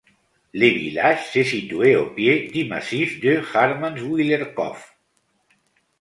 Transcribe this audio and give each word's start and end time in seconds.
Le 0.55 0.65
village 0.67 1.25
se 1.29 1.43
situe 1.43 1.95
au 1.95 2.09
pied 2.09 2.47
du 2.47 2.65
massif 2.65 3.19
du 3.19 3.37
Hartmannswillerkopf. 3.37 4.97